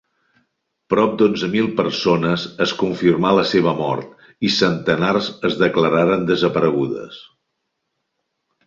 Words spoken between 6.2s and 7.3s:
desaparegudes.